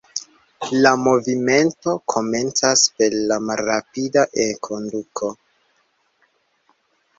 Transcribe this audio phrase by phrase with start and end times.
[0.85, 3.19] La movimento komencas per
[3.51, 5.33] malrapida enkonduko.